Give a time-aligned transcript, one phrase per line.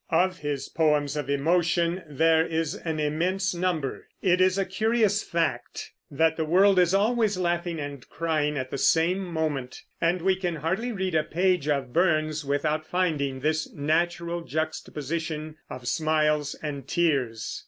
[0.09, 4.07] Of his poems of emotion there is an immense number.
[4.19, 8.79] It is a curious fact that the world is always laughing and crying at the
[8.79, 14.41] same moment; and we can hardly read a page of Burns without finding this natural
[14.41, 17.59] juxtaposition of smiles and tears.